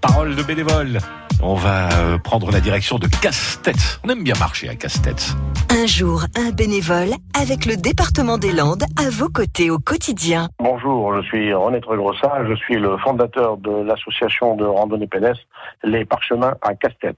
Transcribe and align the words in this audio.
Parole 0.00 0.36
de 0.36 0.42
bénévole. 0.42 0.98
On 1.42 1.54
va 1.54 1.88
euh, 1.92 2.18
prendre 2.18 2.50
la 2.50 2.60
direction 2.60 2.98
de 2.98 3.06
Casse-Tête. 3.06 4.00
On 4.04 4.08
aime 4.08 4.22
bien 4.22 4.34
marcher 4.38 4.68
à 4.68 4.74
Casse-Tête. 4.76 5.34
Un 5.70 5.86
jour, 5.86 6.24
un 6.36 6.50
bénévole 6.50 7.10
avec 7.38 7.66
le 7.66 7.76
département 7.76 8.38
des 8.38 8.52
Landes 8.52 8.84
à 8.96 9.10
vos 9.10 9.28
côtés 9.28 9.70
au 9.70 9.78
quotidien. 9.78 10.48
Bonjour, 10.58 11.14
je 11.16 11.26
suis 11.26 11.52
René 11.52 11.80
Tregrossa, 11.80 12.44
je 12.48 12.54
suis 12.54 12.76
le 12.76 12.96
fondateur 12.98 13.56
de 13.56 13.70
l'association 13.82 14.56
de 14.56 14.64
randonnée 14.64 15.06
pédestre 15.06 15.42
Les 15.84 16.04
Parchemins 16.04 16.54
à 16.62 16.74
Casse-Tête. 16.74 17.16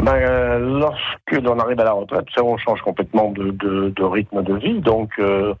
Ben, 0.00 0.14
euh, 0.14 0.58
lorsque 0.78 1.42
l'on 1.42 1.58
arrive 1.58 1.80
à 1.80 1.84
la 1.84 1.92
retraite, 1.92 2.26
on 2.40 2.56
change 2.56 2.80
complètement 2.82 3.32
de, 3.32 3.50
de, 3.50 3.88
de 3.88 4.04
rythme 4.04 4.42
de 4.44 4.54
vie, 4.54 4.80
donc 4.80 5.10
euh, 5.18 5.54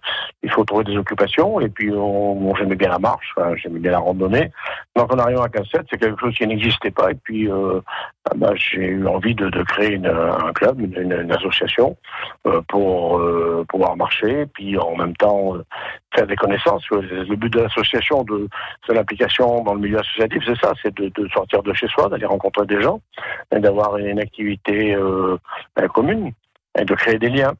il 0.44 0.50
faut 0.50 0.64
trouver 0.64 0.84
des 0.84 0.96
occupations. 0.96 1.60
Et 1.60 1.68
puis, 1.68 1.90
on, 1.92 2.54
j'aimais 2.54 2.76
bien 2.76 2.90
la 2.90 3.00
marche, 3.00 3.34
enfin, 3.36 3.56
j'aimais 3.56 3.80
bien 3.80 3.90
la 3.90 3.98
randonnée. 3.98 4.52
Donc, 4.94 5.12
en 5.12 5.18
arrivant 5.18 5.42
à 5.42 5.48
Casse-Tête, 5.48 5.86
c'est 5.90 5.98
quelque 5.98 6.20
chose 6.20 6.34
qui 6.36 6.46
n'existait 6.46 6.92
pas. 6.92 7.10
Et 7.10 7.16
puis, 7.16 7.50
euh, 7.50 7.80
ben, 8.36 8.52
j'ai 8.54 8.86
eu 8.86 9.06
envie 9.08 9.34
de, 9.34 9.48
de 9.48 9.62
créer 9.64 9.94
une, 9.94 10.06
un 10.06 10.52
club, 10.52 10.80
une, 10.80 11.12
une 11.12 11.32
association 11.32 11.96
euh, 12.46 12.60
pour 12.68 13.18
euh, 13.18 13.64
pouvoir 13.68 13.96
marcher, 13.96 14.42
et 14.42 14.46
puis 14.46 14.78
en 14.78 14.96
même 14.96 15.16
temps 15.16 15.56
euh, 15.56 15.64
faire 16.18 16.26
des 16.26 16.36
connaissances. 16.36 16.84
Le 16.90 17.36
but 17.36 17.52
de 17.52 17.60
l'association, 17.60 18.24
de, 18.24 18.48
de 18.88 18.92
l'application 18.92 19.62
dans 19.62 19.74
le 19.74 19.80
milieu 19.80 19.98
associatif, 19.98 20.42
c'est 20.46 20.58
ça, 20.58 20.72
c'est 20.82 20.94
de, 20.94 21.28
sortir 21.28 21.62
de 21.62 21.72
chez 21.72 21.86
soi, 21.88 22.08
d'aller 22.08 22.26
rencontrer 22.26 22.66
des 22.66 22.82
gens, 22.82 23.00
d'avoir 23.52 23.96
une 23.98 24.20
activité 24.20 24.94
euh, 24.94 25.36
ben, 25.76 25.88
commune, 25.88 26.32
et 26.78 26.84
de 26.84 26.94
créer 26.94 27.18
des 27.18 27.28
liens. 27.28 27.52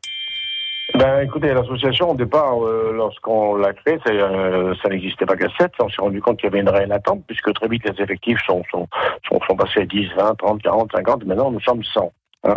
Ben, 0.95 1.21
écoutez, 1.21 1.53
l'association, 1.53 2.13
au 2.13 2.15
départ, 2.15 2.65
euh, 2.65 2.93
lorsqu'on 2.95 3.57
l'a 3.57 3.75
créée, 3.75 3.99
euh, 4.09 4.75
ça 4.83 4.89
n'existait 4.89 5.27
pas 5.27 5.37
qu'à 5.37 5.49
7. 5.59 5.73
On 5.81 5.89
s'est 5.89 6.01
rendu 6.01 6.21
compte 6.23 6.39
qu'il 6.39 6.47
y 6.47 6.53
avait 6.53 6.61
une 6.61 6.69
réelle 6.69 6.93
attente, 6.93 7.23
puisque 7.27 7.53
très 7.53 7.69
vite, 7.69 7.85
les 7.85 8.03
effectifs 8.03 8.41
sont, 8.47 8.63
sont, 8.71 8.89
sont, 9.29 9.57
passés 9.57 9.81
à 9.81 9.85
10, 9.85 10.09
20, 10.17 10.35
30, 10.37 10.63
40, 10.63 10.91
50. 10.93 11.25
Maintenant, 11.27 11.51
nous 11.51 11.61
sommes 11.61 11.85
100. 11.85 12.11
Hein. 12.45 12.57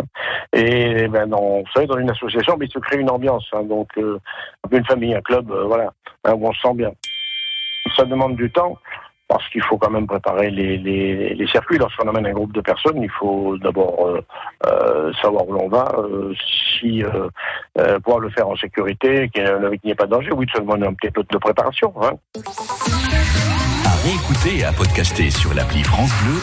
Et 0.54 1.08
ben, 1.08 1.26
dans, 1.26 1.58
vous 1.58 1.72
savez, 1.74 1.86
dans 1.86 1.98
une 1.98 2.10
association, 2.10 2.56
mais 2.58 2.66
il 2.66 2.72
se 2.72 2.78
crée 2.78 2.98
une 2.98 3.10
ambiance. 3.10 3.46
Hein, 3.52 3.64
donc, 3.64 3.88
une 4.78 4.84
famille, 4.84 5.14
un 5.14 5.20
club, 5.20 5.50
euh, 5.50 5.64
voilà, 5.64 5.92
hein, 6.24 6.32
où 6.34 6.48
on 6.48 6.52
se 6.52 6.60
sent 6.60 6.74
bien. 6.74 6.92
Ça 7.96 8.04
demande 8.04 8.36
du 8.36 8.50
temps 8.50 8.78
parce 9.28 9.48
qu'il 9.48 9.62
faut 9.62 9.78
quand 9.78 9.90
même 9.90 10.06
préparer 10.06 10.50
les, 10.50 10.76
les, 10.76 11.46
circuits. 11.46 11.78
Lorsqu'on 11.78 12.06
amène 12.08 12.26
un 12.26 12.32
groupe 12.32 12.52
de 12.52 12.60
personnes, 12.60 13.02
il 13.02 13.10
faut 13.10 13.56
d'abord 13.58 14.06
euh, 14.06 14.20
euh, 14.66 15.12
savoir 15.22 15.48
où 15.48 15.52
l'on 15.54 15.68
va, 15.68 15.90
si 16.78 17.02
pouvoir 18.04 18.20
le 18.20 18.28
faire 18.28 18.48
en 18.48 18.56
sécurité, 18.56 19.30
qu'il 19.30 19.42
n'y 19.84 19.90
ait 19.90 19.94
pas 19.94 20.04
de 20.04 20.10
danger. 20.10 20.32
Oui, 20.32 20.46
seulement 20.54 20.74
un 20.74 20.92
petit 20.92 21.10
peu 21.10 21.22
de 21.22 21.38
préparation. 21.38 21.94
Hein. 22.02 22.12
À 23.86 23.94
réécouter 24.04 24.58
et 24.58 24.64
à 24.64 24.72
podcaster 24.72 25.30
sur 25.30 25.54
l'appli 25.54 25.82
France 25.82 26.12
Bleu 26.22 26.38